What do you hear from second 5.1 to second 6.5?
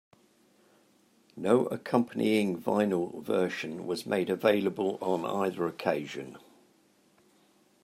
either occasion.